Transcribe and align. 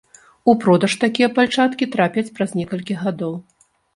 У 0.51 0.53
продаж 0.63 0.95
такія 1.03 1.27
пальчаткі 1.35 1.89
трапяць 1.95 2.25
праз 2.39 2.57
некалькі 2.61 2.99
гадоў. 3.05 3.37